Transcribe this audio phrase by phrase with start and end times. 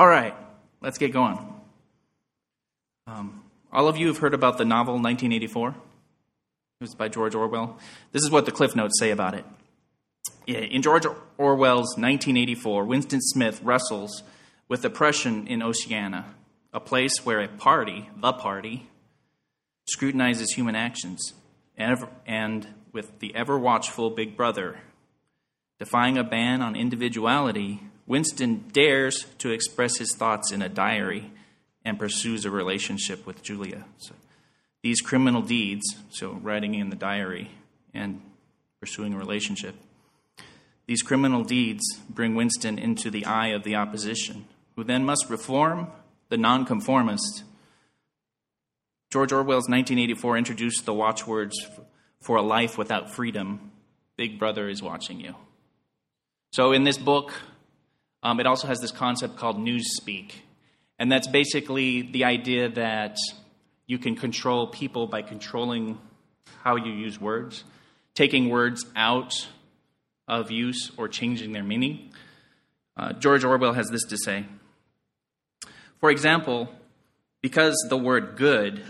[0.00, 0.34] All right,
[0.80, 1.38] let's get going.
[3.06, 5.68] Um, all of you have heard about the novel 1984.
[5.68, 5.74] It
[6.80, 7.76] was by George Orwell.
[8.10, 9.44] This is what the Cliff Notes say about it.
[10.46, 11.04] In George
[11.36, 14.22] Orwell's 1984, Winston Smith wrestles
[14.68, 16.24] with oppression in Oceania,
[16.72, 18.88] a place where a party, the party,
[19.86, 21.34] scrutinizes human actions,
[21.76, 24.78] and, with the ever watchful Big Brother.
[25.78, 31.30] Defying a ban on individuality, Winston dares to express his thoughts in a diary
[31.84, 33.84] and pursues a relationship with Julia.
[33.98, 34.16] So
[34.82, 37.52] these criminal deeds, so writing in the diary
[37.94, 38.20] and
[38.80, 39.76] pursuing a relationship,
[40.88, 45.86] these criminal deeds bring Winston into the eye of the opposition, who then must reform
[46.30, 47.44] the nonconformist.
[49.12, 51.64] George Orwell's 1984 introduced the watchwords
[52.20, 53.70] for a life without freedom.
[54.16, 55.36] Big Brother is watching you.
[56.50, 57.32] So in this book,
[58.22, 60.32] um, it also has this concept called newspeak.
[60.98, 63.16] And that's basically the idea that
[63.86, 65.98] you can control people by controlling
[66.62, 67.64] how you use words,
[68.14, 69.48] taking words out
[70.28, 72.12] of use or changing their meaning.
[72.96, 74.44] Uh, George Orwell has this to say
[76.00, 76.68] For example,
[77.40, 78.84] because the word good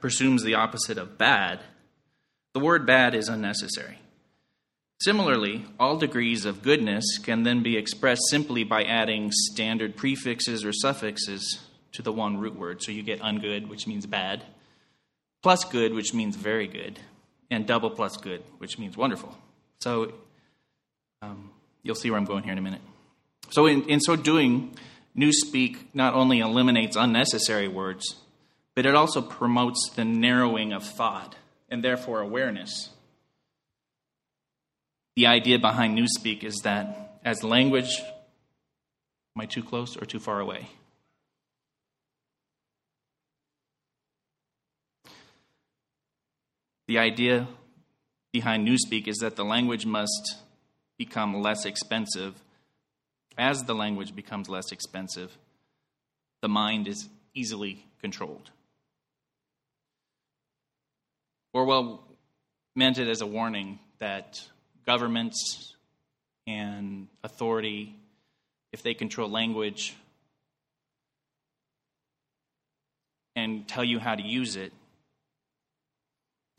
[0.00, 1.60] presumes the opposite of bad,
[2.54, 3.98] the word bad is unnecessary.
[5.00, 10.72] Similarly, all degrees of goodness can then be expressed simply by adding standard prefixes or
[10.72, 11.60] suffixes
[11.92, 12.82] to the one root word.
[12.82, 14.44] So you get ungood, which means bad,
[15.42, 17.00] plus good, which means very good,
[17.50, 19.36] and double plus good, which means wonderful.
[19.80, 20.12] So
[21.22, 21.50] um,
[21.82, 22.82] you'll see where I'm going here in a minute.
[23.48, 24.76] So, in, in so doing,
[25.16, 28.16] Newspeak not only eliminates unnecessary words,
[28.74, 31.34] but it also promotes the narrowing of thought
[31.68, 32.90] and therefore awareness.
[35.20, 38.00] The idea behind Newspeak is that as language,
[39.36, 40.70] am I too close or too far away?
[46.88, 47.46] The idea
[48.32, 50.38] behind Newspeak is that the language must
[50.96, 52.42] become less expensive,
[53.36, 55.36] as the language becomes less expensive,
[56.40, 58.48] the mind is easily controlled.
[61.52, 62.08] Orwell
[62.74, 64.42] meant it as a warning that
[64.86, 65.74] governments
[66.46, 67.94] and authority,
[68.72, 69.96] if they control language
[73.36, 74.72] and tell you how to use it,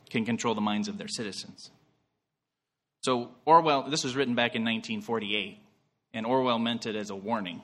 [0.09, 1.71] can control the minds of their citizens.
[3.01, 5.57] So, Orwell, this was written back in 1948,
[6.13, 7.61] and Orwell meant it as a warning.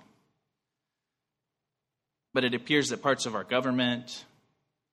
[2.34, 4.26] But it appears that parts of our government,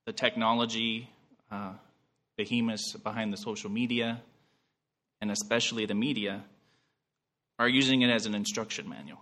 [0.05, 1.09] the technology,
[1.51, 1.73] uh,
[2.37, 4.21] behemoths behind the social media,
[5.25, 6.45] and especially the media,
[7.59, 9.21] are using it as an instruction manual.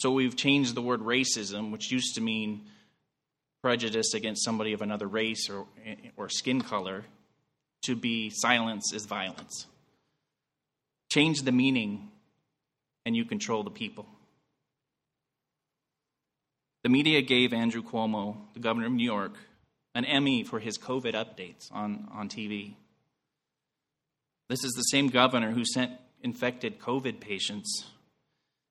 [0.00, 2.62] So we've changed the word racism, which used to mean
[3.62, 5.66] prejudice against somebody of another race or,
[6.16, 7.04] or skin color,
[7.82, 9.66] to be silence is violence.
[11.12, 12.10] Change the meaning,
[13.06, 14.06] and you control the people.
[16.82, 19.36] The media gave Andrew Cuomo, the governor of New York,
[19.94, 22.74] an Emmy for his COVID updates on, on TV.
[24.48, 25.92] This is the same governor who sent
[26.22, 27.86] infected COVID patients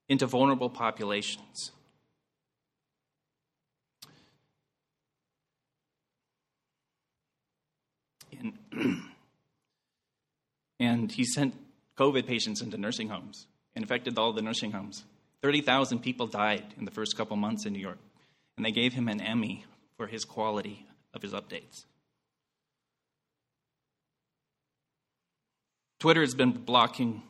[0.10, 1.72] into vulnerable populations.
[8.40, 8.58] And,
[10.80, 11.56] and he sent
[11.98, 15.04] COVID patients into nursing homes, infected all the nursing homes.
[15.42, 18.00] 30,000 people died in the first couple months in New York,
[18.56, 21.86] and they gave him an Emmy for his quality of his updates.
[26.00, 27.24] Twitter has been blocking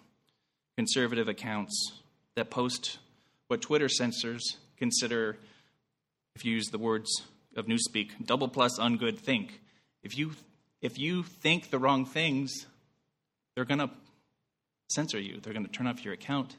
[0.76, 1.94] conservative accounts
[2.36, 3.00] that post
[3.48, 5.38] what Twitter censors consider,
[6.36, 7.10] if you use the words
[7.56, 9.62] of Newspeak, double plus ungood think.
[10.04, 10.32] If you
[10.82, 12.68] if you think the wrong things,
[13.56, 13.90] they're going to
[14.90, 15.40] censor you.
[15.42, 16.56] They're going to turn off your account.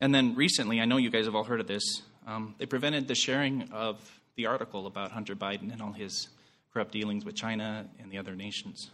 [0.00, 3.08] And then recently, I know you guys have all heard of this, um, they prevented
[3.08, 6.28] the sharing of the article about Hunter Biden and all his
[6.72, 8.90] corrupt dealings with China and the other nations.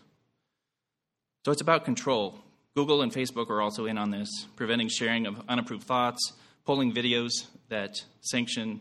[1.47, 2.41] So it's about control.
[2.75, 6.33] Google and Facebook are also in on this, preventing sharing of unapproved thoughts,
[6.65, 8.81] pulling videos that sanction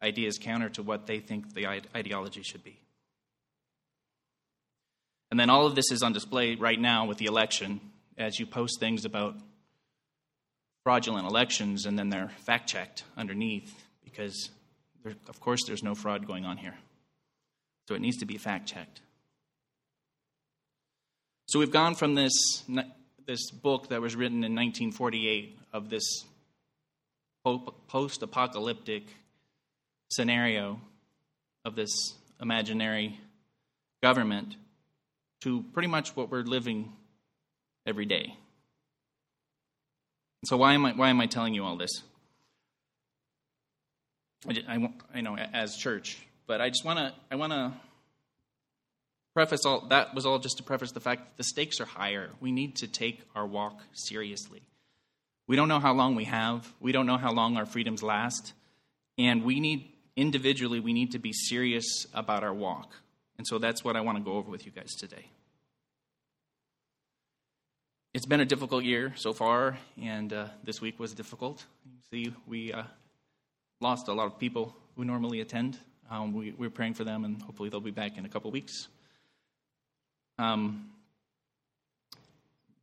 [0.00, 2.78] ideas counter to what they think the ideology should be.
[5.32, 7.80] And then all of this is on display right now with the election
[8.16, 9.34] as you post things about
[10.84, 13.74] fraudulent elections and then they're fact checked underneath
[14.04, 14.50] because,
[15.02, 16.76] there, of course, there's no fraud going on here.
[17.88, 19.00] So it needs to be fact checked.
[21.54, 22.64] So we've gone from this,
[23.26, 26.24] this book that was written in 1948 of this
[27.44, 29.04] post apocalyptic
[30.10, 30.80] scenario
[31.64, 33.20] of this imaginary
[34.02, 34.56] government
[35.42, 36.92] to pretty much what we're living
[37.86, 38.36] every day.
[40.46, 42.02] So why am I why am I telling you all this?
[44.48, 46.18] I, I, I know as church,
[46.48, 47.74] but I just want to I want to
[49.34, 52.30] preface all that was all just to preface the fact that the stakes are higher.
[52.40, 54.62] We need to take our walk seriously.
[55.46, 56.72] We don't know how long we have.
[56.80, 58.54] We don't know how long our freedoms last,
[59.18, 62.94] and we need individually we need to be serious about our walk.
[63.36, 65.26] And so that's what I want to go over with you guys today.
[68.14, 71.64] It's been a difficult year so far, and uh, this week was difficult.
[71.84, 72.84] You see, we uh,
[73.80, 75.78] lost a lot of people who normally attend.
[76.08, 78.86] Um, we, are praying for them, and hopefully they'll be back in a couple weeks.
[80.38, 80.90] Um,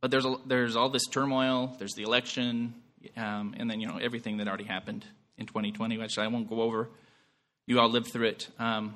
[0.00, 1.76] but there's a, there's all this turmoil.
[1.78, 2.74] There's the election,
[3.16, 5.04] um, and then you know everything that already happened
[5.38, 6.88] in 2020, which I won't go over.
[7.66, 8.48] You all lived through it.
[8.58, 8.94] Um,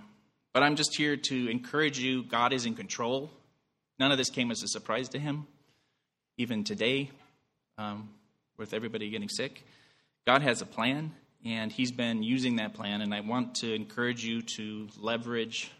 [0.52, 2.24] but I'm just here to encourage you.
[2.24, 3.30] God is in control.
[3.98, 5.46] None of this came as a surprise to Him
[6.38, 7.10] even today,
[7.78, 8.10] um,
[8.56, 9.64] with everybody getting sick.
[10.26, 11.12] God has a plan,
[11.44, 13.00] and He's been using that plan.
[13.00, 15.70] And I want to encourage you to leverage,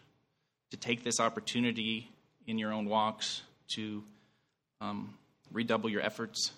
[0.71, 2.11] to take this opportunity
[2.47, 4.03] in your own walks to
[4.81, 5.15] um,
[5.53, 6.53] redouble your efforts.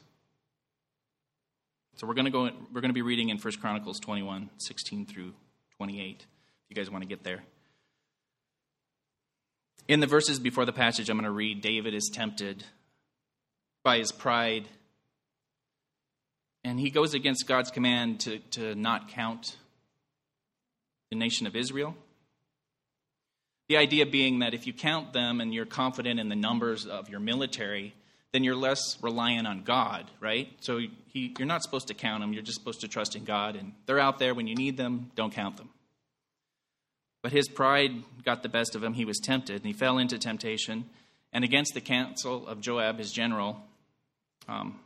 [1.96, 2.50] So we're going to go.
[2.72, 5.32] We're going to be reading in First Chronicles 21, 16 through
[5.76, 6.16] 28.
[6.20, 6.26] If
[6.68, 7.42] you guys want to get there.
[9.88, 12.62] In the verses before the passage I'm going to read, David is tempted
[13.82, 14.68] by his pride.
[16.62, 19.56] And he goes against God's command to, to not count
[21.10, 21.96] the nation of Israel.
[23.68, 27.08] The idea being that if you count them and you're confident in the numbers of
[27.10, 27.94] your military,
[28.32, 30.48] then you're less reliant on God, right?
[30.60, 33.56] So he, you're not supposed to count them, you're just supposed to trust in God.
[33.56, 35.68] And they're out there when you need them, don't count them.
[37.22, 37.92] But his pride
[38.24, 38.94] got the best of him.
[38.94, 40.84] He was tempted, and he fell into temptation.
[41.32, 43.60] And against the counsel of Joab, his general,
[44.48, 44.78] um,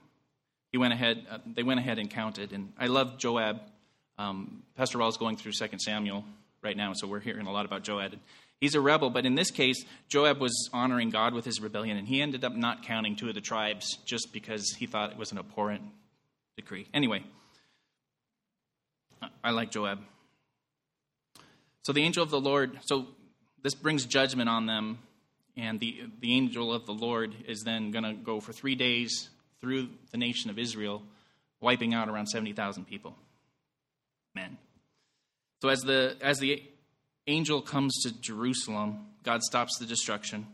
[0.71, 1.25] he went ahead.
[1.31, 3.61] Uh, they went ahead and counted, and I love Joab.
[4.19, 6.25] Um, Pastor Raul is going through Second Samuel
[6.63, 8.15] right now, so we're hearing a lot about Joab.
[8.63, 12.07] He's a rebel, but in this case, Joab was honoring God with his rebellion, and
[12.07, 15.33] he ended up not counting two of the tribes just because he thought it was
[15.33, 15.83] an abhorrent
[16.57, 16.87] decree.
[16.95, 17.25] Anyway,
[19.43, 19.99] I like Joab.
[21.83, 23.09] So the angel of the Lord, so
[23.65, 25.01] this brings judgment on them,
[25.57, 29.29] and the, the angel of the Lord is then going to go for three days
[29.61, 31.03] through the nation of Israel,
[31.61, 33.17] wiping out around 70,000 people.
[34.37, 34.57] Men.
[35.63, 36.63] So as the, as the
[37.27, 40.47] angel comes to Jerusalem, God stops the destruction.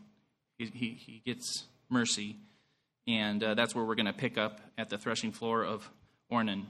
[0.57, 2.37] He, he, he gets mercy.
[3.07, 5.89] And uh, that's where we're going to pick up at the threshing floor of
[6.31, 6.65] Ornan.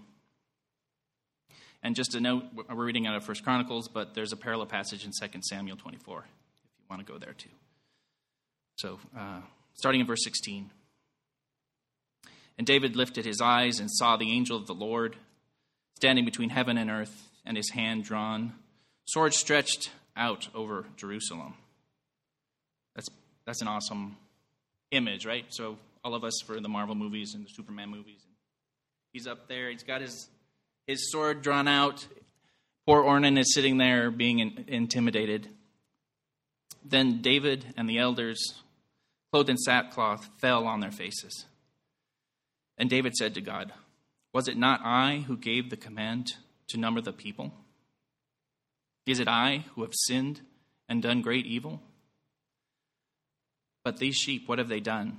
[1.83, 5.05] And just a note, we're reading out of First Chronicles, but there's a parallel passage
[5.05, 6.25] in 2 Samuel 24, if
[6.79, 7.49] you want to go there too.
[8.77, 9.41] So, uh,
[9.73, 10.69] starting in verse 16.
[12.57, 15.15] And David lifted his eyes and saw the angel of the Lord
[15.95, 18.53] standing between heaven and earth, and his hand drawn,
[19.09, 21.55] sword stretched out over Jerusalem.
[22.95, 23.07] That's,
[23.45, 24.17] that's an awesome
[24.91, 25.45] image, right?
[25.49, 28.21] So, all of us for the Marvel movies and the Superman movies.
[29.11, 30.29] He's up there, he's got his,
[30.87, 32.05] his sword drawn out.
[32.85, 35.47] Poor Ornan is sitting there being in, intimidated.
[36.85, 38.39] Then David and the elders,
[39.31, 41.45] clothed in sackcloth, fell on their faces.
[42.77, 43.73] And David said to God,
[44.33, 46.33] Was it not I who gave the command
[46.69, 47.51] to number the people?
[49.09, 50.41] Is it I who have sinned
[50.87, 51.81] and done great evil?
[53.83, 55.17] But these sheep, what have they done?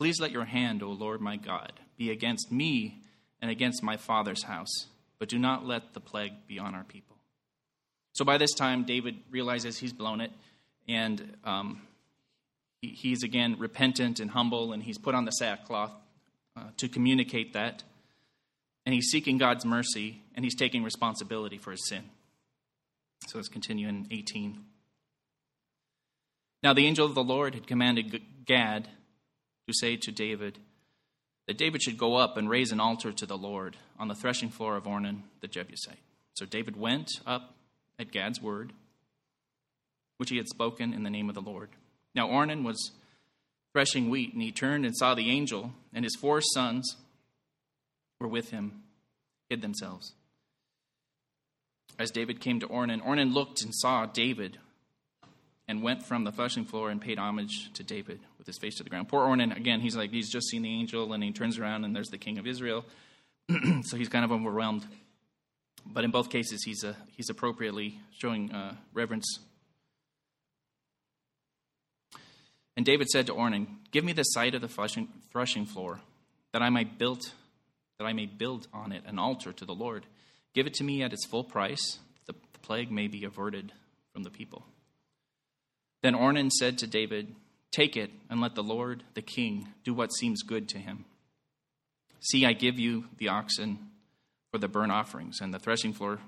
[0.00, 3.02] Please let your hand, O Lord my God, be against me
[3.40, 4.86] and against my father's house,
[5.20, 7.16] but do not let the plague be on our people.
[8.12, 10.32] So by this time, David realizes he's blown it,
[10.88, 11.82] and um,
[12.82, 15.92] he, he's again repentant and humble, and he's put on the sackcloth
[16.56, 17.84] uh, to communicate that.
[18.84, 22.02] And he's seeking God's mercy and he's taking responsibility for his sin.
[23.30, 24.58] So let's continue in 18.
[26.64, 28.88] Now the angel of the Lord had commanded Gad
[29.68, 30.58] to say to David
[31.46, 34.48] that David should go up and raise an altar to the Lord on the threshing
[34.48, 36.00] floor of Ornan the Jebusite.
[36.34, 37.54] So David went up
[38.00, 38.72] at Gad's word,
[40.16, 41.68] which he had spoken in the name of the Lord.
[42.16, 42.90] Now Ornan was
[43.72, 46.96] threshing wheat, and he turned and saw the angel, and his four sons
[48.18, 48.82] were with him,
[49.48, 50.14] hid themselves.
[52.00, 54.56] As David came to Ornan, Ornan looked and saw David
[55.68, 58.82] and went from the threshing floor and paid homage to David with his face to
[58.82, 59.08] the ground.
[59.08, 61.94] Poor Ornan, again, he's like, he's just seen the angel, and he turns around, and
[61.94, 62.86] there's the king of Israel.
[63.82, 64.86] so he's kind of overwhelmed.
[65.84, 69.38] But in both cases, he's, uh, he's appropriately showing uh, reverence.
[72.78, 76.00] And David said to Ornan, Give me the site of the threshing, threshing floor,
[76.52, 77.20] that I might build
[77.98, 80.06] that I may build on it an altar to the Lord.
[80.54, 83.72] Give it to me at its full price, the plague may be averted
[84.12, 84.64] from the people.
[86.02, 87.34] Then Ornan said to David,
[87.70, 91.04] Take it, and let the Lord, the king, do what seems good to him.
[92.20, 93.78] See, I give you the oxen
[94.50, 96.18] for the burnt offerings, and the threshing floor,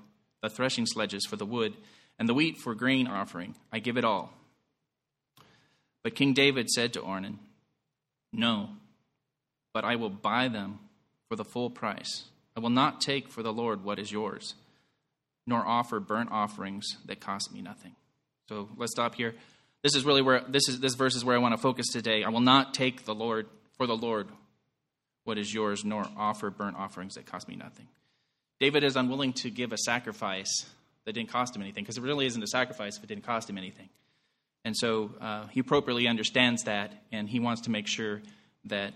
[0.41, 1.73] the threshing sledges for the wood,
[2.17, 3.55] and the wheat for grain offering.
[3.71, 4.31] I give it all.
[6.03, 7.37] But King David said to Ornan,
[8.31, 8.69] No,
[9.73, 10.79] but I will buy them
[11.27, 12.25] for the full price.
[12.55, 14.55] I will not take for the Lord what is yours,
[15.47, 17.95] nor offer burnt offerings that cost me nothing.
[18.49, 19.33] So let's stop here.
[19.81, 22.23] This is really where this is this verse is where I want to focus today.
[22.23, 24.27] I will not take the Lord for the Lord
[25.25, 27.87] what is yours, nor offer burnt offerings that cost me nothing.
[28.59, 30.65] David is unwilling to give a sacrifice
[31.05, 33.49] that didn't cost him anything, because it really isn't a sacrifice if it didn't cost
[33.49, 33.89] him anything.
[34.65, 38.21] And so uh, he appropriately understands that, and he wants to make sure
[38.65, 38.93] that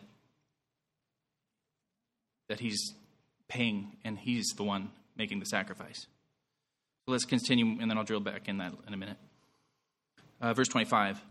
[2.47, 2.93] that he's
[3.47, 6.07] paying and he's the one making the sacrifice.
[7.05, 9.17] So let's continue, and then I'll drill back in that in a minute.
[10.41, 11.21] Uh, verse 25.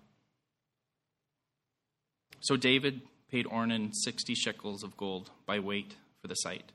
[2.41, 6.73] So David paid Ornan 60 shekels of gold by weight for the site.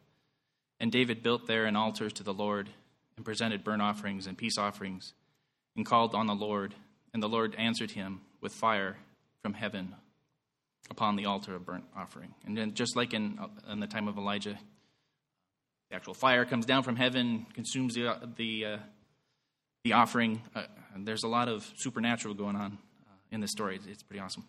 [0.79, 2.69] And David built there an altar to the Lord
[3.15, 5.13] and presented burnt offerings and peace offerings
[5.75, 6.73] and called on the Lord.
[7.13, 8.97] And the Lord answered him with fire
[9.41, 9.95] from heaven
[10.89, 12.33] upon the altar of burnt offering.
[12.45, 14.57] And then, just like in, in the time of Elijah,
[15.91, 18.77] the actual fire comes down from heaven, consumes the, the, uh,
[19.83, 20.41] the offering.
[20.55, 20.63] Uh,
[20.97, 23.77] there's a lot of supernatural going on uh, in this story.
[23.87, 24.45] It's pretty awesome.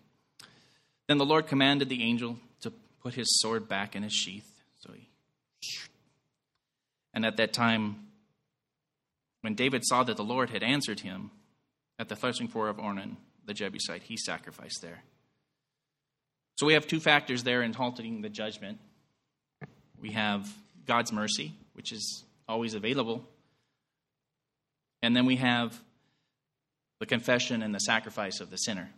[1.09, 2.73] Then the Lord commanded the angel to
[3.03, 4.49] put his sword back in his sheath.
[4.79, 5.09] So he.
[7.13, 8.07] And at that time,
[9.41, 11.33] when David saw that the Lord had answered him
[11.99, 15.03] at the threshing floor of Ornan, the Jebusite, he sacrificed there.
[16.57, 18.79] So we have two factors there in halting the judgment.
[20.01, 20.49] We have
[20.87, 23.25] God's mercy, which is always available.
[25.03, 25.81] And then we have
[27.01, 28.89] the confession and the sacrifice of the sinner.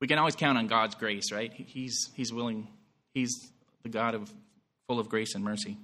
[0.00, 1.52] We can always count on God's grace, right?
[1.52, 2.68] He's, he's willing,
[3.14, 3.50] He's
[3.82, 4.30] the God of
[4.88, 5.76] full of grace and mercy.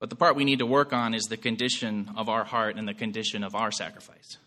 [0.00, 2.86] But the part we need to work on is the condition of our heart and
[2.86, 4.38] the condition of our sacrifice.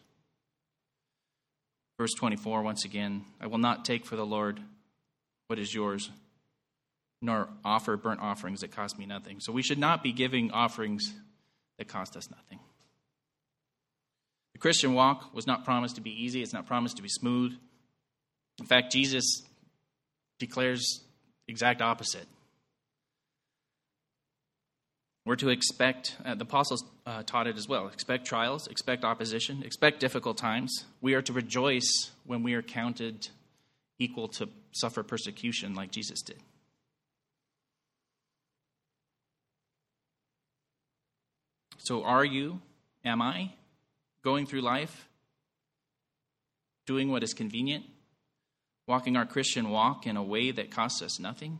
[1.97, 4.59] Verse 24, once again, I will not take for the Lord
[5.47, 6.09] what is yours,
[7.21, 9.39] nor offer burnt offerings that cost me nothing.
[9.39, 11.13] So we should not be giving offerings
[11.77, 12.59] that cost us nothing.
[14.53, 17.53] The Christian walk was not promised to be easy, it's not promised to be smooth.
[18.59, 19.43] In fact, Jesus
[20.37, 21.01] declares
[21.47, 22.27] exact opposite.
[25.25, 29.63] We're to expect, uh, the apostles uh, taught it as well expect trials, expect opposition,
[29.63, 30.85] expect difficult times.
[31.01, 33.27] We are to rejoice when we are counted
[33.99, 36.39] equal to suffer persecution like Jesus did.
[41.79, 42.61] So, are you,
[43.05, 43.53] am I,
[44.21, 45.07] going through life
[46.85, 47.85] doing what is convenient,
[48.85, 51.59] walking our Christian walk in a way that costs us nothing?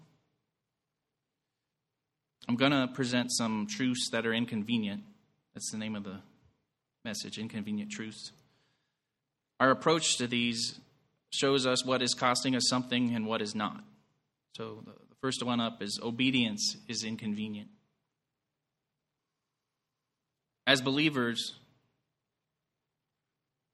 [2.48, 5.04] I'm going to present some truths that are inconvenient.
[5.54, 6.20] That's the name of the
[7.06, 8.32] message Inconvenient Truths.
[9.60, 10.80] Our approach to these
[11.32, 13.84] shows us what is costing us something and what is not.
[14.58, 17.70] So, the first one up is obedience is inconvenient.
[20.70, 21.56] As believers,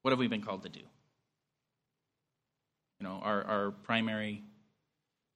[0.02, 0.80] what have we been called to do?
[0.80, 0.86] You
[3.06, 4.42] know, our, our primary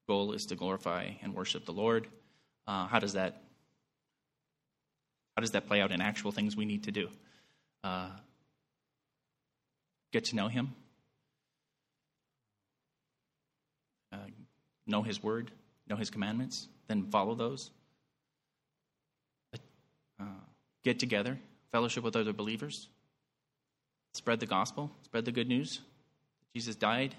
[0.07, 2.07] goal is to glorify and worship the Lord.
[2.65, 3.43] Uh, how does that
[5.35, 7.09] how does that play out in actual things we need to do?
[7.83, 8.11] Uh,
[10.13, 10.73] get to know Him,
[14.13, 14.17] uh,
[14.87, 15.51] know His Word,
[15.89, 17.69] know His commandments, then follow those.
[20.21, 20.25] Uh,
[20.83, 21.39] get together,
[21.71, 22.87] fellowship with other believers,
[24.13, 25.81] spread the gospel, spread the good news.
[26.53, 27.15] Jesus died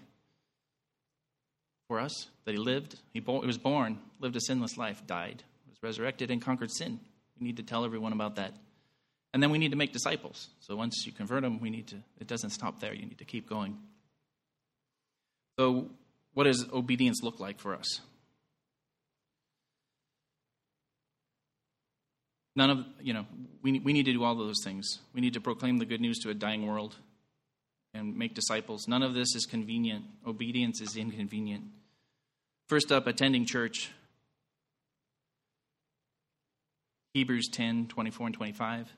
[1.88, 2.96] for us, that he lived.
[3.12, 7.00] He, bo- he was born, lived a sinless life, died, was resurrected, and conquered sin.
[7.38, 8.54] We need to tell everyone about that.
[9.32, 10.48] And then we need to make disciples.
[10.60, 12.92] So once you convert them, we need to, it doesn't stop there.
[12.92, 13.78] You need to keep going.
[15.58, 15.90] So,
[16.32, 18.00] what does obedience look like for us?
[22.60, 23.24] None of, you know,
[23.62, 24.98] we, we need to do all those things.
[25.14, 26.94] We need to proclaim the good news to a dying world
[27.94, 28.86] and make disciples.
[28.86, 30.04] None of this is convenient.
[30.26, 31.64] Obedience is inconvenient.
[32.68, 33.90] First up, attending church.
[37.14, 38.92] Hebrews 10 24 and 25.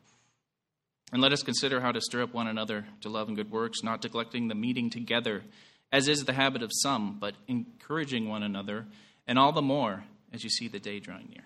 [1.12, 3.84] And let us consider how to stir up one another to love and good works,
[3.84, 5.44] not neglecting the meeting together,
[5.92, 8.86] as is the habit of some, but encouraging one another,
[9.28, 10.02] and all the more
[10.32, 11.44] as you see the day drawing near.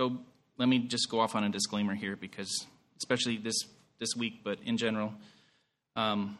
[0.00, 0.20] So
[0.58, 2.66] let me just go off on a disclaimer here because,
[2.98, 3.56] especially this,
[4.00, 5.14] this week, but in general,
[5.96, 6.36] um,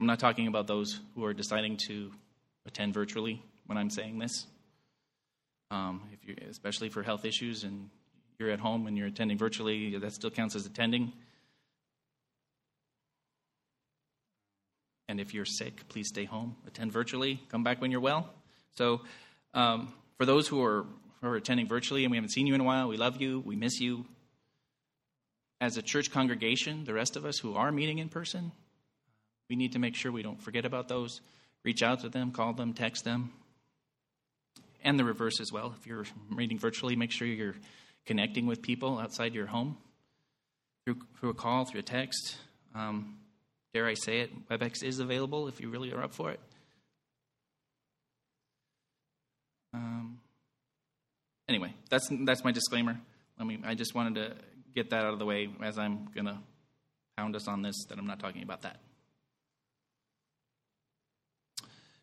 [0.00, 2.10] I'm not talking about those who are deciding to
[2.66, 4.46] attend virtually when I'm saying this.
[5.70, 7.90] Um, if you, especially for health issues and
[8.38, 11.12] you're at home and you're attending virtually, that still counts as attending.
[15.08, 16.56] And if you're sick, please stay home.
[16.66, 17.40] Attend virtually.
[17.48, 18.32] Come back when you're well.
[18.76, 19.02] So,
[19.54, 20.84] um, for those who are,
[21.26, 23.40] are attending virtually and we haven't seen you in a while, we love you.
[23.44, 24.06] We miss you.
[25.60, 28.52] As a church congregation, the rest of us who are meeting in person,
[29.48, 31.20] we need to make sure we don't forget about those.
[31.64, 33.32] Reach out to them, call them, text them.
[34.84, 35.74] And the reverse as well.
[35.78, 37.56] If you're meeting virtually, make sure you're
[38.04, 39.76] connecting with people outside your home
[40.84, 42.36] through, through a call, through a text.
[42.74, 43.16] Um,
[43.74, 46.40] dare I say it, WebEx is available if you really are up for it.
[49.74, 50.18] Um,
[51.48, 52.98] anyway, that's that's my disclaimer.
[53.38, 54.36] I mean, I just wanted to
[54.74, 56.38] get that out of the way as I'm to
[57.16, 58.80] pound us on this that I'm not talking about that.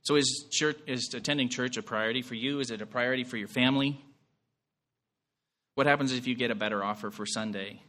[0.02, 2.60] So is church is attending church a priority for you?
[2.60, 4.04] Is it a priority for your family?
[5.76, 7.82] What happens if you get a better offer for Sunday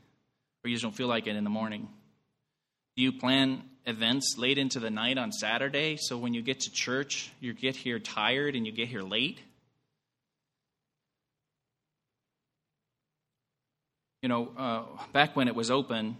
[0.64, 1.88] or you just don't feel like it in the morning?
[2.96, 6.70] Do you plan events late into the night on Saturday so when you get to
[6.70, 9.40] church, you get here tired and you get here late?
[14.24, 16.16] You know, uh, back when it was open,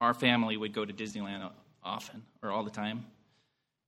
[0.00, 1.48] our family would go to Disneyland
[1.80, 3.06] often or all the time.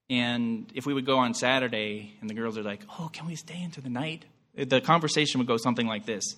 [0.09, 3.35] And if we would go on Saturday and the girls are like, oh, can we
[3.35, 4.25] stay into the night?
[4.55, 6.37] The conversation would go something like this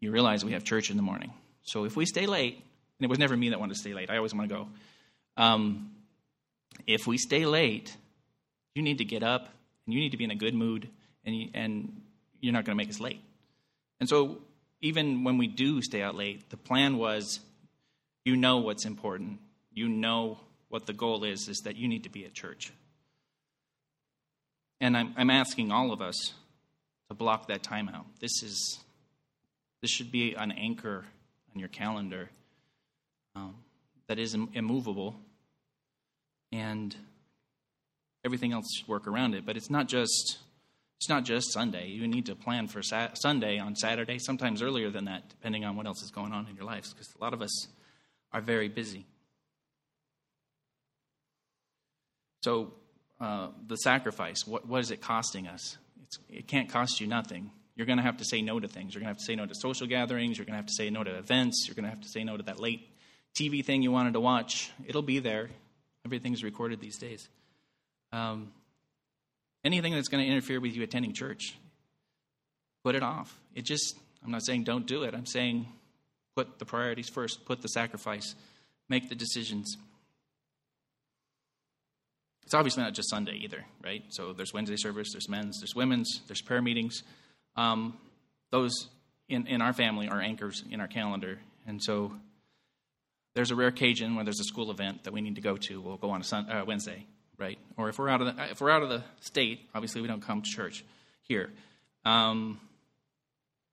[0.00, 1.30] You realize we have church in the morning.
[1.62, 4.08] So if we stay late, and it was never me that wanted to stay late,
[4.08, 4.68] I always want to go.
[5.36, 5.90] Um,
[6.86, 7.94] if we stay late,
[8.74, 9.50] you need to get up
[9.84, 10.88] and you need to be in a good mood,
[11.22, 12.00] and, you, and
[12.40, 13.20] you're not going to make us late.
[14.00, 14.38] And so
[14.80, 17.40] even when we do stay out late, the plan was
[18.24, 19.38] you know what's important.
[19.72, 20.38] You know
[20.68, 22.72] what the goal is, is that you need to be at church.
[24.80, 26.32] And I'm, I'm asking all of us
[27.08, 28.06] to block that time out.
[28.20, 28.78] This is
[29.82, 31.04] this should be an anchor
[31.54, 32.28] on your calendar
[33.34, 33.54] um,
[34.08, 35.16] that is immovable,
[36.52, 36.94] and
[38.24, 39.46] everything else should work around it.
[39.46, 40.38] But it's not just
[41.00, 41.88] it's not just Sunday.
[41.88, 45.74] You need to plan for Sa- Sunday on Saturday, sometimes earlier than that, depending on
[45.74, 47.68] what else is going on in your lives, because a lot of us
[48.32, 49.06] are very busy.
[52.42, 52.74] So
[53.18, 55.78] uh, the sacrifice, what, what is it costing us?
[56.02, 57.50] It's, it can't cost you nothing.
[57.76, 58.94] You're going to have to say no to things.
[58.94, 60.36] You're going to have to say no to social gatherings.
[60.36, 61.64] You're going to have to say no to events.
[61.66, 62.86] You're going to have to say no to that late
[63.34, 64.70] TV thing you wanted to watch.
[64.86, 65.48] It'll be there.
[66.04, 67.26] Everything's recorded these days.
[68.12, 68.52] Um,
[69.64, 71.56] anything that's going to interfere with you attending church,
[72.84, 73.38] put it off.
[73.54, 75.14] It just, I'm not saying don't do it.
[75.14, 75.66] I'm saying
[76.36, 78.34] put the priorities first, put the sacrifice,
[78.88, 79.76] make the decisions.
[82.44, 84.02] It's obviously not just Sunday either, right?
[84.08, 87.02] So there's Wednesday service, there's men's, there's women's, there's prayer meetings.
[87.56, 87.96] Um,
[88.50, 88.88] those
[89.28, 91.38] in, in our family are anchors in our calendar.
[91.66, 92.12] And so
[93.34, 95.80] there's a rare occasion when there's a school event that we need to go to.
[95.80, 97.06] We'll go on a uh, Wednesday,
[97.40, 97.58] right?
[97.76, 100.22] Or if we're out of the, if we're out of the state, obviously we don't
[100.22, 100.84] come to church
[101.22, 101.50] here.
[102.04, 102.60] Um,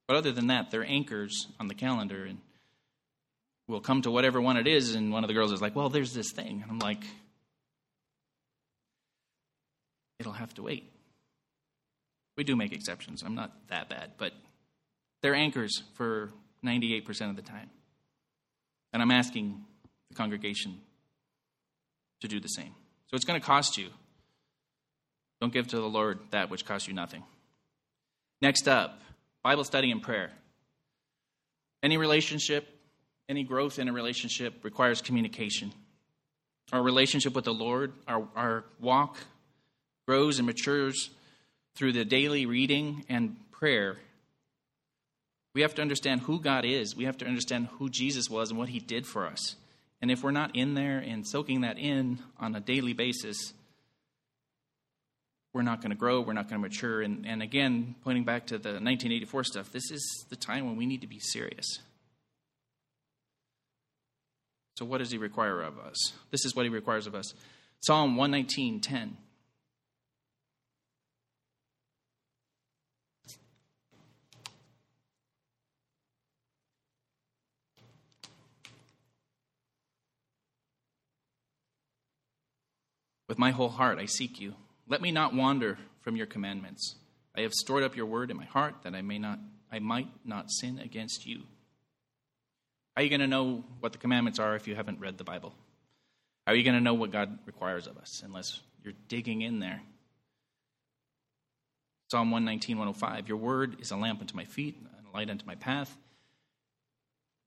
[0.07, 2.39] but other than that, they're anchors on the calendar, and
[3.67, 4.95] we'll come to whatever one it is.
[4.95, 7.03] And one of the girls is like, "Well, there's this thing," and I'm like,
[10.19, 10.91] it'll have to wait.
[12.37, 13.23] We do make exceptions.
[13.23, 14.31] I'm not that bad, but
[15.21, 16.31] they're anchors for
[16.63, 17.69] 98% of the time.
[18.93, 19.65] And I'm asking
[20.09, 20.79] the congregation
[22.21, 22.73] to do the same.
[23.07, 23.89] So it's going to cost you.
[25.39, 27.23] Don't give to the Lord that which costs you nothing.
[28.41, 28.99] Next up,
[29.43, 30.31] Bible study and prayer.
[31.83, 32.67] Any relationship,
[33.29, 35.71] any growth in a relationship requires communication.
[36.73, 39.17] Our relationship with the Lord, our, our walk
[40.07, 41.09] grows and matures
[41.75, 43.97] through the daily reading and prayer,
[45.53, 46.95] we have to understand who God is.
[46.95, 49.55] We have to understand who Jesus was and what he did for us.
[50.01, 53.53] And if we're not in there and soaking that in on a daily basis,
[55.53, 57.01] we're not going to grow, we're not going to mature.
[57.01, 60.85] And, and again, pointing back to the 1984 stuff, this is the time when we
[60.85, 61.79] need to be serious.
[64.75, 66.13] So, what does he require of us?
[66.29, 67.33] This is what he requires of us.
[67.79, 69.17] Psalm 119 10.
[83.27, 84.53] With my whole heart I seek you.
[84.87, 86.95] Let me not wander from your commandments.
[87.35, 89.39] I have stored up your word in my heart that I may not
[89.71, 91.43] I might not sin against you.
[92.95, 95.23] How are you going to know what the commandments are if you haven't read the
[95.23, 95.53] Bible?
[96.45, 99.59] How are you going to know what God requires of us unless you're digging in
[99.59, 99.81] there?
[102.09, 105.45] Psalm 119, 105 Your word is a lamp unto my feet and a light unto
[105.45, 105.95] my path.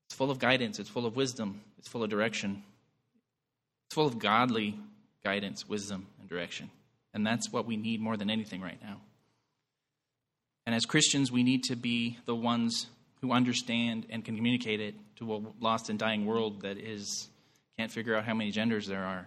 [0.07, 2.63] It's full of guidance, it's full of wisdom, it's full of direction.
[3.87, 4.79] It's full of godly
[5.25, 6.71] guidance, wisdom, and direction.
[7.13, 9.01] And that's what we need more than anything right now.
[10.67, 12.87] And as Christians, we need to be the ones
[13.21, 17.29] who understand and can communicate it to a lost and dying world that is
[17.77, 19.27] can't figure out how many genders there are.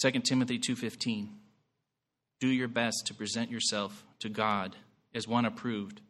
[0.00, 1.28] 2 Timothy 2:15
[2.38, 4.76] Do your best to present yourself to God
[5.14, 6.00] as one approved,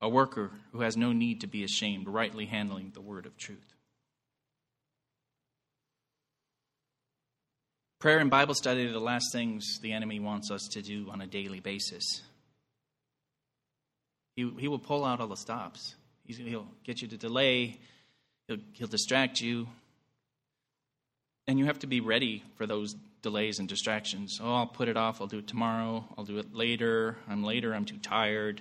[0.00, 3.73] a worker who has no need to be ashamed, rightly handling the word of truth.
[8.04, 11.22] Prayer and Bible study are the last things the enemy wants us to do on
[11.22, 12.20] a daily basis.
[14.36, 15.94] He, he will pull out all the stops.
[16.26, 17.80] He's, he'll get you to delay,
[18.46, 19.68] he'll, he'll distract you.
[21.46, 24.38] And you have to be ready for those delays and distractions.
[24.38, 25.22] Oh, I'll put it off.
[25.22, 26.04] I'll do it tomorrow.
[26.18, 27.16] I'll do it later.
[27.26, 27.74] I'm later.
[27.74, 28.60] I'm too tired.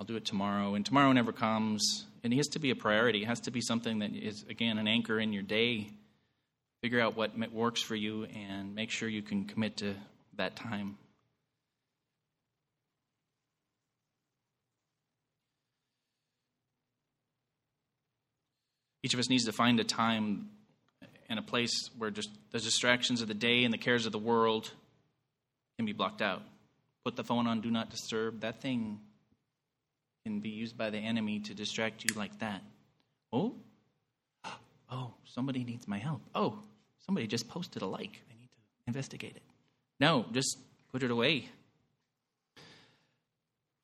[0.00, 0.74] I'll do it tomorrow.
[0.74, 2.06] And tomorrow never comes.
[2.22, 3.24] And it has to be a priority.
[3.24, 5.90] It has to be something that is, again, an anchor in your day
[6.84, 9.94] figure out what works for you and make sure you can commit to
[10.36, 10.98] that time.
[19.02, 20.50] Each of us needs to find a time
[21.30, 24.18] and a place where just the distractions of the day and the cares of the
[24.18, 24.70] world
[25.78, 26.42] can be blocked out.
[27.02, 28.42] Put the phone on do not disturb.
[28.42, 29.00] That thing
[30.26, 32.60] can be used by the enemy to distract you like that.
[33.32, 33.54] Oh,
[34.90, 36.20] oh, somebody needs my help.
[36.34, 36.58] Oh,
[37.06, 38.22] Somebody just posted a like.
[38.30, 39.42] I need to investigate it.
[40.00, 40.58] No, just
[40.92, 41.48] put it away.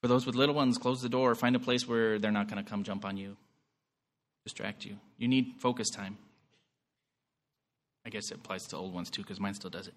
[0.00, 1.34] For those with little ones, close the door.
[1.34, 3.36] Find a place where they're not going to come jump on you,
[4.44, 4.96] distract you.
[5.18, 6.16] You need focus time.
[8.06, 9.94] I guess it applies to old ones too, because mine still does it.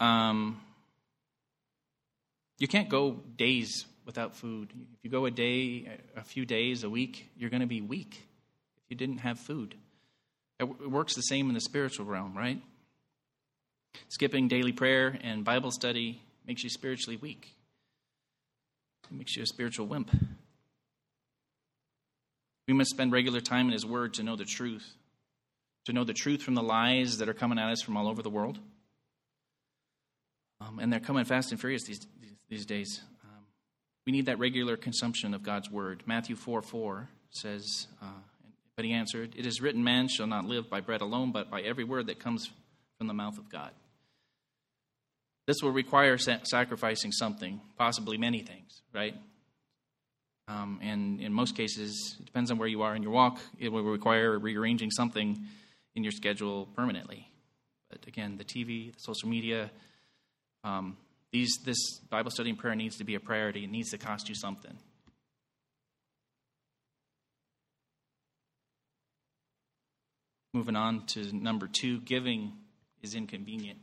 [0.00, 0.60] Um,
[2.58, 4.70] you can't go days without food.
[4.94, 8.22] If you go a day, a few days, a week, you're going to be weak
[8.78, 9.74] if you didn't have food.
[10.60, 12.60] It works the same in the spiritual realm, right?
[14.08, 17.54] Skipping daily prayer and Bible study makes you spiritually weak.
[19.10, 20.10] It makes you a spiritual wimp.
[22.66, 24.86] We must spend regular time in His Word to know the truth,
[25.86, 28.22] to know the truth from the lies that are coming at us from all over
[28.22, 28.58] the world.
[30.60, 32.06] Um, and they're coming fast and furious these,
[32.50, 33.00] these, days.
[33.24, 33.44] Um,
[34.04, 36.02] we need that regular consumption of God's Word.
[36.04, 38.06] Matthew 4 4 says, uh,
[38.78, 41.62] but he answered, It is written, Man shall not live by bread alone, but by
[41.62, 42.48] every word that comes
[42.96, 43.72] from the mouth of God.
[45.48, 49.16] This will require sacrificing something, possibly many things, right?
[50.46, 53.70] Um, and in most cases, it depends on where you are in your walk, it
[53.70, 55.44] will require rearranging something
[55.96, 57.28] in your schedule permanently.
[57.90, 59.72] But again, the TV, the social media,
[60.62, 60.96] um,
[61.32, 63.64] these, this Bible study and prayer needs to be a priority.
[63.64, 64.78] It needs to cost you something.
[70.52, 72.52] Moving on to number two giving
[73.02, 73.78] is inconvenient.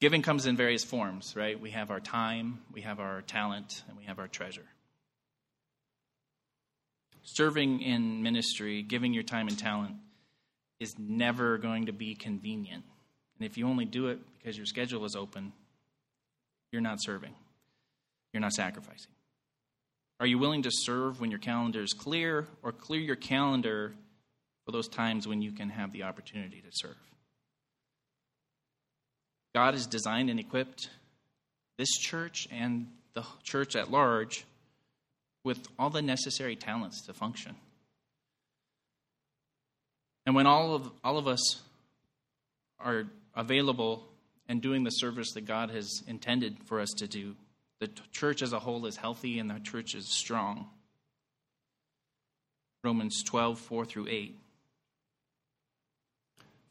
[0.00, 1.58] Giving comes in various forms, right?
[1.60, 4.66] We have our time, we have our talent, and we have our treasure.
[7.24, 9.96] Serving in ministry, giving your time and talent,
[10.78, 12.84] is never going to be convenient.
[13.38, 15.52] And if you only do it because your schedule is open,
[16.70, 17.34] you're not serving.
[18.32, 19.10] You're not sacrificing.
[20.20, 23.94] Are you willing to serve when your calendar is clear or clear your calendar
[24.72, 26.96] those times when you can have the opportunity to serve.
[29.54, 30.90] God has designed and equipped
[31.78, 34.44] this church and the church at large
[35.44, 37.54] with all the necessary talents to function.
[40.26, 41.62] And when all of, all of us
[42.78, 43.04] are
[43.34, 44.06] available
[44.48, 47.34] and doing the service that God has intended for us to do,
[47.80, 50.66] the church as a whole is healthy and the church is strong.
[52.84, 54.36] Romans 12, 4 through 8.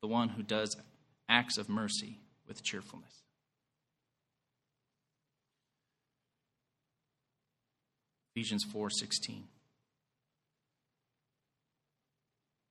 [0.00, 0.76] the one who does
[1.28, 3.22] acts of mercy with cheerfulness.
[8.34, 9.48] Ephesians 4:16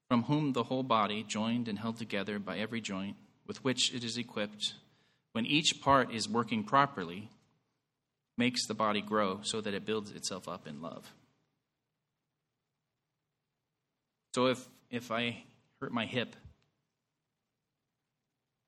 [0.07, 4.03] From whom the whole body joined and held together by every joint with which it
[4.03, 4.75] is equipped
[5.33, 7.29] when each part is working properly
[8.37, 11.13] makes the body grow so that it builds itself up in love.
[14.33, 15.43] So if if I
[15.81, 16.35] hurt my hip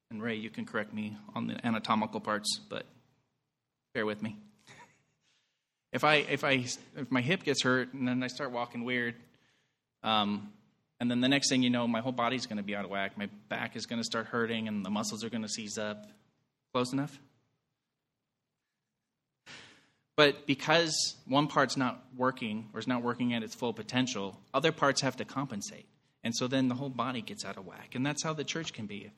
[0.10, 2.86] and Ray, you can correct me on the anatomical parts, but
[3.94, 4.38] bear with me
[5.92, 6.66] if I if I
[6.98, 9.16] if my hip gets hurt and then I start walking weird,
[10.04, 10.52] um,
[11.00, 12.92] and then the next thing you know, my whole body's going to be out of
[12.92, 13.18] whack.
[13.18, 16.06] My back is going to start hurting, and the muscles are going to seize up.
[16.74, 17.18] Close enough.
[20.16, 24.74] But because one part's not working or is not working at its full potential, other
[24.74, 25.86] parts have to compensate.
[26.24, 27.96] And so then the whole body gets out of whack.
[27.96, 29.12] And that's how the church can be.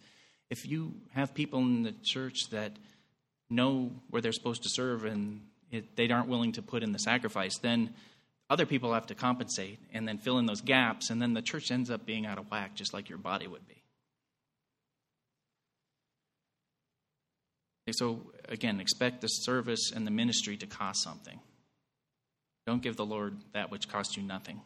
[0.51, 2.73] If you have people in the church that
[3.49, 6.99] know where they're supposed to serve and it, they aren't willing to put in the
[6.99, 7.93] sacrifice, then
[8.49, 11.71] other people have to compensate and then fill in those gaps, and then the church
[11.71, 13.81] ends up being out of whack, just like your body would be.
[17.93, 21.39] So, again, expect the service and the ministry to cost something.
[22.67, 24.61] Don't give the Lord that which costs you nothing.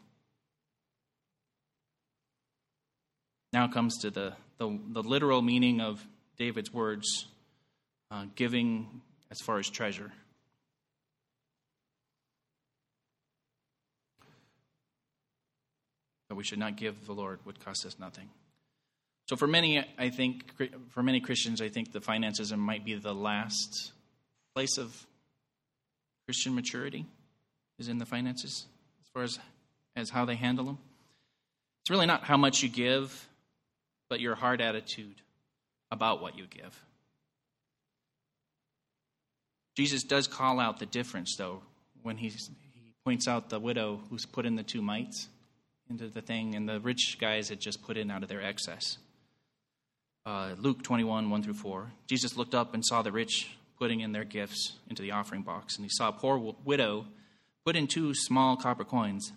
[3.56, 6.06] Now comes to the, the, the literal meaning of
[6.38, 7.28] David's words
[8.12, 9.00] uh, giving
[9.32, 10.12] as far as treasure.
[16.28, 18.28] that we should not give the Lord would cost us nothing.
[19.30, 20.52] So for many, I think
[20.90, 23.94] for many Christians, I think the finances might be the last
[24.54, 25.08] place of
[26.26, 27.06] Christian maturity
[27.80, 28.66] is in the finances
[29.00, 29.40] as far as
[29.96, 30.78] as how they handle them.
[31.84, 33.30] It's really not how much you give,
[34.16, 35.22] but your heart attitude
[35.92, 36.86] about what you give.
[39.76, 41.64] Jesus does call out the difference, though,
[42.02, 42.32] when he,
[43.04, 45.28] points out the widow who's put in the two mites
[45.90, 49.00] into the thing, and the rich guys had just put in out of their excess.
[50.26, 51.92] Uh, Luke 21, 1 through 4.
[52.08, 55.76] Jesus looked up and saw the rich putting in their gifts into the offering box,
[55.76, 57.06] and he saw a poor widow
[57.66, 59.34] put in two small copper coins.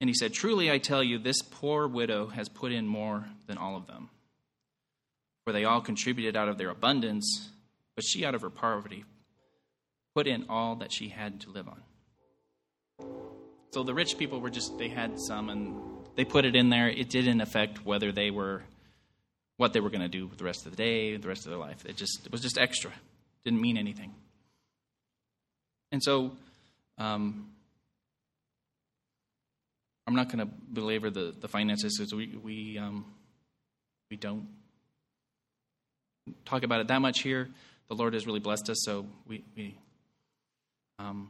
[0.00, 3.58] And he said, Truly I tell you, this poor widow has put in more than
[3.58, 4.10] all of them.
[5.44, 7.50] For they all contributed out of their abundance,
[7.96, 9.04] but she out of her poverty
[10.14, 11.82] put in all that she had to live on.
[13.70, 15.80] So the rich people were just, they had some and
[16.16, 16.88] they put it in there.
[16.88, 18.62] It didn't affect whether they were,
[19.56, 21.50] what they were going to do with the rest of the day, the rest of
[21.50, 21.84] their life.
[21.86, 22.90] It just, it was just extra.
[23.44, 24.14] Didn't mean anything.
[25.92, 26.32] And so,
[26.98, 27.50] um,
[30.08, 33.04] I'm not going to belabor the, the finances because we, we, um,
[34.10, 34.48] we don't
[36.46, 37.50] talk about it that much here.
[37.88, 39.76] The Lord has really blessed us, so we, we
[40.98, 41.28] um,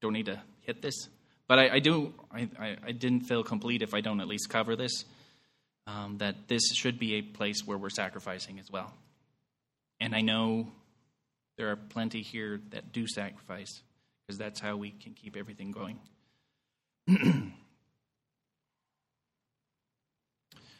[0.00, 0.94] don't need to hit this.
[1.48, 2.48] But I, I do, I,
[2.82, 5.04] I, didn't feel complete if I don't at least cover this.
[5.86, 8.90] Um, that this should be a place where we're sacrificing as well.
[10.00, 10.72] And I know
[11.58, 13.82] there are plenty here that do sacrifice
[14.26, 15.98] because that's how we can keep everything going.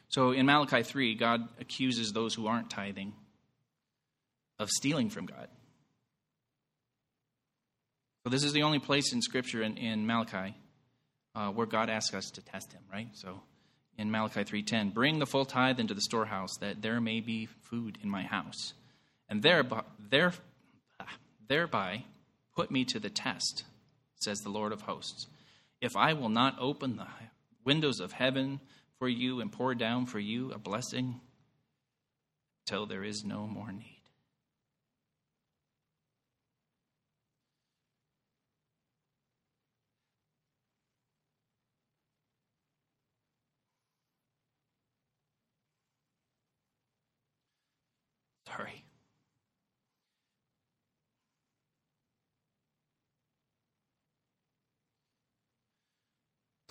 [0.08, 3.12] so in Malachi 3, God accuses those who aren't tithing
[4.58, 5.48] of stealing from God.
[8.24, 10.54] So this is the only place in Scripture in, in Malachi
[11.34, 13.08] uh, where God asks us to test Him, right?
[13.14, 13.40] So
[13.98, 17.98] in Malachi 3:10, bring the full tithe into the storehouse, that there may be food
[18.02, 18.74] in my house,
[19.28, 20.32] and thereby, there,
[21.48, 22.04] thereby
[22.54, 23.64] put me to the test,
[24.16, 25.26] says the Lord of hosts,
[25.82, 27.08] if I will not open the
[27.64, 28.60] windows of heaven
[29.00, 31.20] for you and pour down for you a blessing
[32.66, 33.98] till there is no more need.
[48.46, 48.84] Sorry.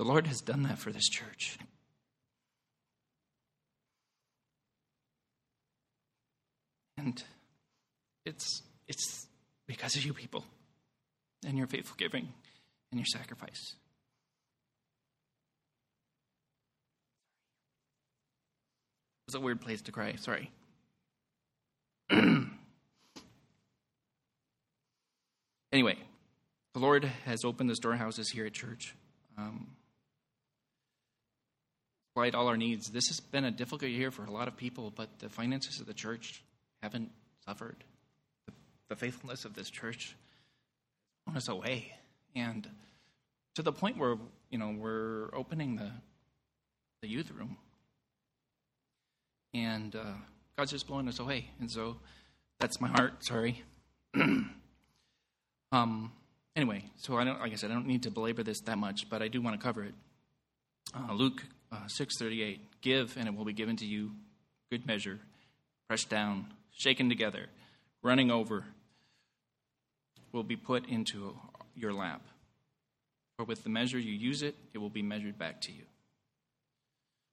[0.02, 1.60] The Lord has done that for this church.
[6.98, 7.24] And
[8.26, 9.28] it's it's
[9.68, 10.44] because of you people
[11.46, 12.30] and your faithful giving
[12.90, 13.76] and your sacrifice.
[19.20, 20.50] It was a weird place to cry, sorry.
[25.72, 26.00] anyway,
[26.74, 28.96] the Lord has opened the storehouses here at church.
[29.38, 29.68] Um,
[32.14, 32.90] provide all our needs.
[32.90, 35.88] This has been a difficult year for a lot of people, but the finances of
[35.88, 36.44] the church
[36.82, 37.12] haven't
[37.46, 37.84] suffered.
[38.46, 38.54] The,
[38.90, 40.16] the faithfulness of this church
[41.28, 41.94] on us away,
[42.36, 42.68] and
[43.56, 44.18] to the point where
[44.50, 45.92] you know we're opening the
[47.02, 47.58] the youth room,
[49.54, 50.14] and uh,
[50.58, 51.50] God's just blowing us away.
[51.60, 51.98] And so
[52.60, 53.24] that's my heart.
[53.24, 53.64] Sorry.
[55.72, 56.12] um.
[56.54, 57.40] Anyway, so I don't.
[57.40, 59.60] Like I said, I don't need to belabor this that much, but I do want
[59.60, 59.94] to cover it.
[60.94, 64.12] Uh, Luke uh, 6:38 Give and it will be given to you.
[64.70, 65.20] Good measure
[65.88, 67.48] pressed down shaken together
[68.02, 68.66] running over
[70.32, 71.38] will be put into
[71.76, 72.22] your lap.
[73.38, 75.84] For with the measure you use it it will be measured back to you.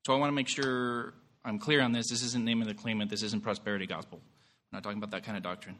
[0.06, 2.10] So I want to make sure I'm clear on this.
[2.10, 3.10] This isn't name of the claimant.
[3.10, 4.20] This isn't prosperity gospel.
[4.20, 5.76] I'm not talking about that kind of doctrine.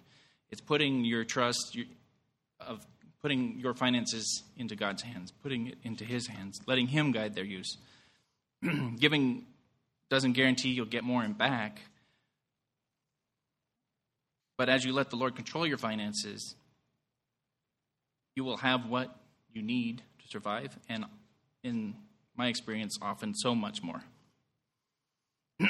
[0.50, 1.76] It's putting your trust
[2.60, 2.86] of
[3.20, 7.44] putting your finances into God's hands putting it into his hands letting him guide their
[7.44, 7.76] use
[8.98, 9.46] giving
[10.10, 11.80] doesn't guarantee you'll get more in back.
[14.56, 16.54] But as you let the Lord control your finances,
[18.34, 19.14] you will have what
[19.52, 21.04] you need to survive, and
[21.62, 21.94] in
[22.36, 24.02] my experience, often so much more.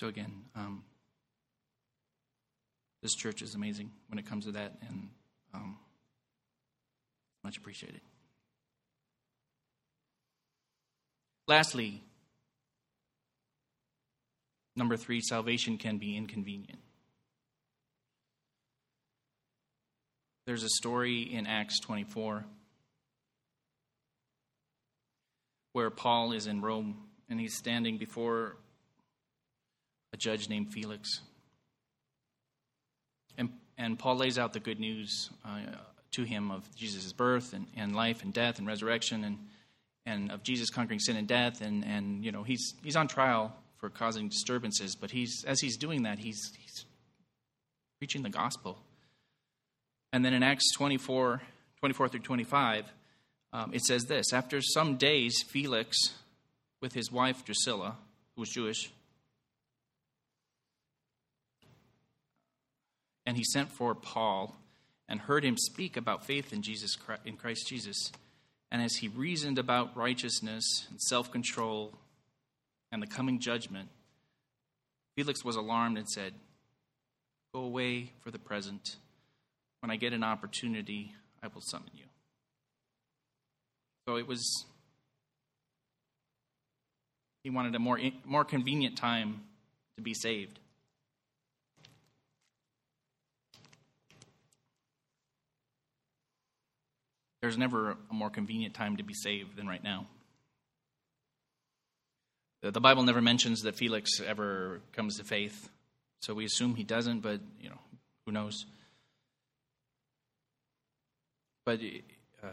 [0.00, 0.82] so, again, um,
[3.02, 5.08] this church is amazing when it comes to that, and
[5.54, 5.78] um,
[7.44, 8.00] much appreciated.
[11.50, 12.00] Lastly,
[14.76, 16.78] number three, salvation can be inconvenient.
[20.46, 22.44] There's a story in Acts 24
[25.72, 26.96] where Paul is in Rome
[27.28, 28.54] and he's standing before
[30.12, 31.18] a judge named Felix.
[33.36, 35.62] And, and Paul lays out the good news uh,
[36.12, 39.24] to him of Jesus' birth and, and life and death and resurrection.
[39.24, 39.38] And
[40.10, 43.54] and of Jesus conquering sin and death, and, and you know he's he's on trial
[43.78, 46.84] for causing disturbances, but he's as he's doing that, he's he's
[47.98, 48.78] preaching the gospel.
[50.12, 51.40] And then in Acts 24,
[51.78, 52.84] 24 through 25,
[53.52, 55.96] um, it says this After some days, Felix,
[56.80, 57.96] with his wife Drusilla,
[58.34, 58.90] who was Jewish,
[63.26, 64.56] and he sent for Paul
[65.08, 68.12] and heard him speak about faith in Jesus in Christ Jesus.
[68.70, 71.98] And as he reasoned about righteousness and self control
[72.92, 73.88] and the coming judgment,
[75.16, 76.34] Felix was alarmed and said,
[77.52, 78.96] Go away for the present.
[79.80, 82.04] When I get an opportunity, I will summon you.
[84.06, 84.66] So it was,
[87.42, 89.42] he wanted a more, more convenient time
[89.96, 90.59] to be saved.
[97.42, 100.06] There's never a more convenient time to be saved than right now.
[102.62, 105.70] The Bible never mentions that Felix ever comes to faith,
[106.20, 107.78] so we assume he doesn't, but you know,
[108.26, 108.66] who knows?
[111.64, 111.80] But
[112.42, 112.48] uh,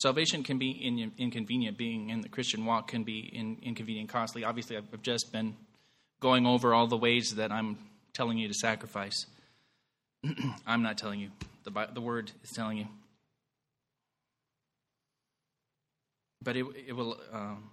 [0.00, 1.76] salvation can be in, inconvenient.
[1.76, 4.44] Being in the Christian walk can be in, inconvenient, costly.
[4.44, 5.56] Obviously, I've just been
[6.20, 7.78] going over all the ways that I'm
[8.12, 9.26] telling you to sacrifice.
[10.66, 11.30] I'm not telling you.
[11.64, 12.86] The, the Word is telling you.
[16.44, 17.18] But it, it will.
[17.32, 17.70] Um,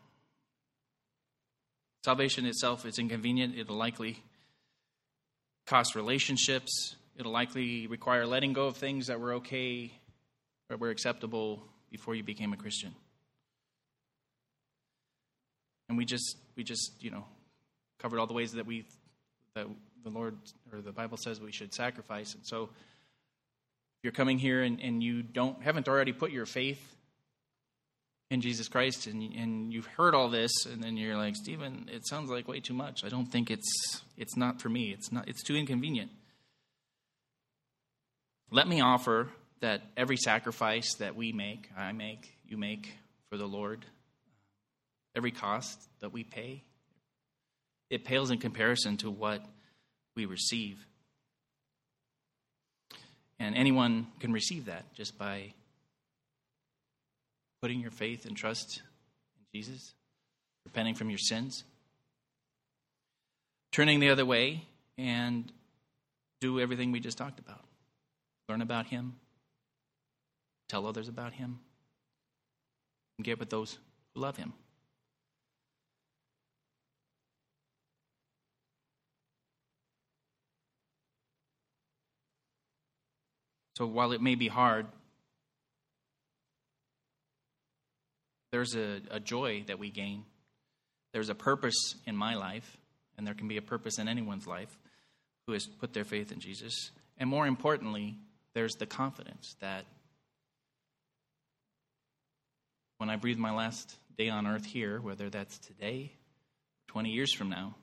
[2.04, 3.56] salvation itself is inconvenient.
[3.58, 4.24] It'll likely
[5.68, 6.96] cost relationships.
[7.18, 9.92] It'll likely require letting go of things that were okay
[10.70, 12.96] or were acceptable before you became a Christian.
[15.90, 17.26] And we just we just you know
[18.00, 18.86] covered all the ways that we
[19.54, 19.68] that
[20.04, 20.38] the Lord
[20.72, 22.34] or the Bible says we should sacrifice.
[22.34, 26.96] And so, if you're coming here and, and you don't haven't already put your faith
[28.32, 32.08] in Jesus Christ, and and you've heard all this, and then you're like, Stephen, it
[32.08, 33.04] sounds like way too much.
[33.04, 34.92] I don't think it's it's not for me.
[34.92, 35.28] It's not.
[35.28, 36.10] It's too inconvenient.
[38.50, 39.30] Let me offer
[39.60, 42.94] that every sacrifice that we make, I make, you make
[43.30, 43.86] for the Lord,
[45.16, 46.64] every cost that we pay,
[47.90, 49.46] it pales in comparison to what
[50.16, 50.78] we receive.
[53.40, 55.54] And anyone can receive that just by
[57.62, 58.82] putting your faith and trust
[59.38, 59.94] in Jesus,
[60.66, 61.64] repenting from your sins,
[63.72, 64.66] turning the other way,
[64.98, 65.52] and
[66.40, 67.64] do everything we just talked about.
[68.50, 69.14] Learn about Him,
[70.68, 71.60] tell others about Him,
[73.18, 73.78] and get with those
[74.16, 74.54] who love Him.
[83.78, 84.86] So while it may be hard,
[88.52, 90.24] there's a, a joy that we gain.
[91.14, 92.78] There's a purpose in my life,
[93.18, 94.78] and there can be a purpose in anyone's life
[95.48, 96.92] who has put their faith in Jesus.
[97.18, 98.18] And more importantly,
[98.54, 99.86] there's the confidence that
[102.98, 106.12] when I breathe my last day on earth here, whether that's today,
[106.90, 107.76] 20 years from now,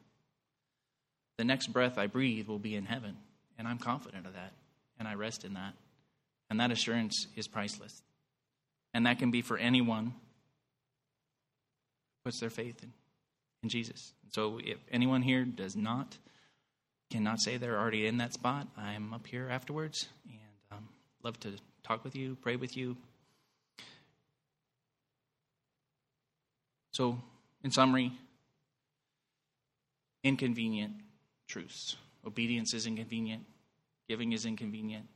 [1.39, 3.17] the next breath I breathe will be in heaven.
[3.59, 4.53] And I'm confident of that.
[4.99, 5.75] And I rest in that.
[6.51, 8.03] And that assurance is priceless.
[8.95, 10.15] And that can be for anyone
[12.25, 12.93] puts their faith in,
[13.63, 14.13] in Jesus.
[14.31, 16.17] So if anyone here does not,
[17.11, 20.89] cannot say they're already in that spot, I'm up here afterwards and um,
[21.23, 22.97] love to talk with you, pray with you.
[26.93, 27.19] So,
[27.63, 28.13] in summary,
[30.25, 30.95] inconvenient
[31.47, 31.97] truths.
[32.27, 33.45] Obedience is inconvenient,
[34.09, 35.07] giving is inconvenient,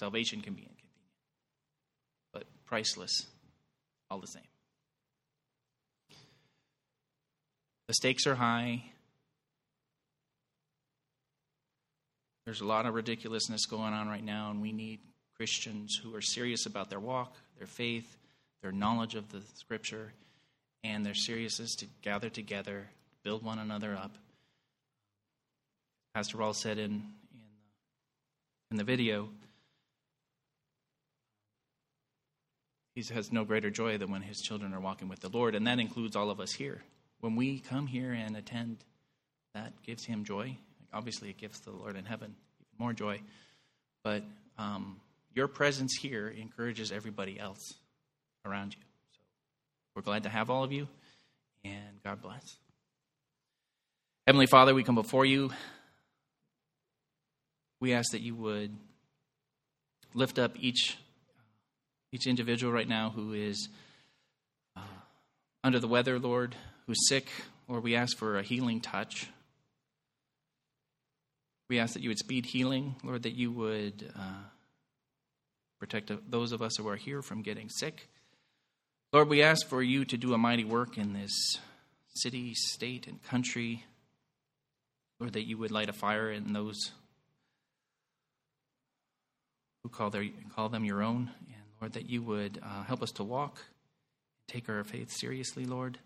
[0.00, 0.88] salvation can be inconvenient,
[2.32, 3.26] but priceless
[4.10, 4.47] all the same.
[7.88, 8.82] The stakes are high.
[12.44, 15.00] There's a lot of ridiculousness going on right now, and we need
[15.36, 18.16] Christians who are serious about their walk, their faith,
[18.62, 20.12] their knowledge of the scripture,
[20.84, 22.88] and their seriousness to gather together,
[23.22, 24.16] build one another up.
[26.14, 27.40] Pastor Rawl said in, in,
[28.70, 29.30] in the video,
[32.94, 35.66] he has no greater joy than when his children are walking with the Lord, and
[35.66, 36.82] that includes all of us here.
[37.20, 38.78] When we come here and attend,
[39.54, 40.56] that gives him joy.
[40.92, 43.20] Obviously, it gives the Lord in heaven even more joy.
[44.04, 44.22] But
[44.56, 45.00] um,
[45.34, 47.74] your presence here encourages everybody else
[48.44, 48.80] around you.
[49.12, 49.20] So
[49.96, 50.88] we're glad to have all of you,
[51.64, 52.56] and God bless.
[54.26, 55.50] Heavenly Father, we come before you.
[57.80, 58.76] We ask that you would
[60.14, 60.98] lift up each
[62.10, 63.68] each individual right now who is
[64.76, 64.80] uh,
[65.62, 66.56] under the weather, Lord,
[66.88, 67.28] who's sick,
[67.68, 69.28] Lord, we ask for a healing touch.
[71.68, 74.42] We ask that you would speed healing, Lord, that you would uh,
[75.78, 78.08] protect those of us who are here from getting sick.
[79.12, 81.58] Lord, we ask for you to do a mighty work in this
[82.14, 83.84] city, state, and country.
[85.20, 86.92] Lord, that you would light a fire in those
[89.82, 90.24] who call, their,
[90.56, 91.30] call them your own.
[91.48, 93.62] And Lord, that you would uh, help us to walk,
[94.46, 95.98] take our faith seriously, Lord.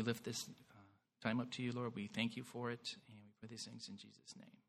[0.00, 0.78] We lift this uh,
[1.22, 1.94] time up to you, Lord.
[1.94, 4.59] We thank you for it, and we pray these things in Jesus' name.